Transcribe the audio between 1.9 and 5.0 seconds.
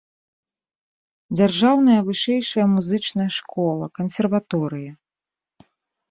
вышэйшая музычная школа, кансерваторыя.